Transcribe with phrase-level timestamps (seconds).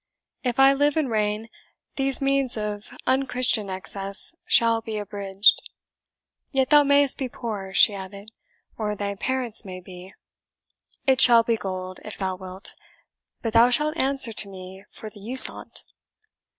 [0.43, 1.47] If I live and reign,
[1.95, 5.61] these means of unchristian excess shall be abridged.
[6.51, 8.31] Yet thou mayest be poor," she added,
[8.79, 10.11] "or thy parents may be.
[11.05, 12.73] It shall be gold, if thou wilt,
[13.43, 15.83] but thou shalt answer to me for the use on't."